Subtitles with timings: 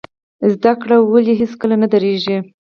[0.53, 2.37] زده کړه ولې هیڅکله نه دریږي؟